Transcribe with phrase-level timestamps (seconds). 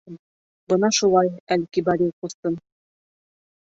[0.73, 2.61] Бына шулай, Әл-Кибари кустым!